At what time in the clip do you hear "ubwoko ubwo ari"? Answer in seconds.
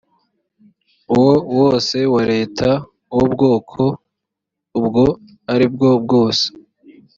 3.25-5.65